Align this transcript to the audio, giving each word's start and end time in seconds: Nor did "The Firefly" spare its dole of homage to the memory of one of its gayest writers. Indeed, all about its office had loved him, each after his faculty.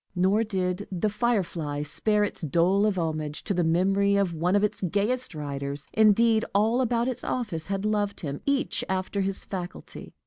Nor 0.15 0.43
did 0.43 0.87
"The 0.91 1.09
Firefly" 1.09 1.83
spare 1.83 2.23
its 2.23 2.41
dole 2.41 2.87
of 2.87 2.97
homage 2.97 3.43
to 3.43 3.53
the 3.53 3.63
memory 3.63 4.15
of 4.15 4.33
one 4.33 4.55
of 4.55 4.63
its 4.63 4.81
gayest 4.81 5.35
writers. 5.35 5.85
Indeed, 5.93 6.43
all 6.55 6.81
about 6.81 7.07
its 7.07 7.23
office 7.23 7.67
had 7.67 7.85
loved 7.85 8.21
him, 8.21 8.41
each 8.47 8.83
after 8.89 9.21
his 9.21 9.45
faculty. 9.45 10.15